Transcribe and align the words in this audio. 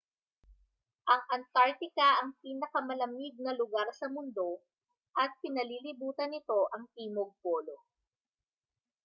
ang 1.13 1.21
antartika 1.37 2.09
ang 2.19 2.29
pinakamalamig 2.41 3.35
na 3.45 3.51
lugar 3.59 3.87
sa 3.99 4.07
mundo 4.15 4.49
at 5.23 5.29
pinalilibutan 5.45 6.29
nito 6.33 6.61
ang 6.73 6.83
timog 6.97 7.31
polo 7.45 7.77